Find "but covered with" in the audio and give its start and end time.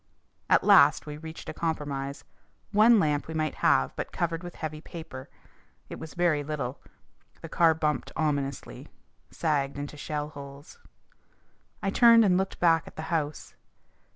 3.95-4.55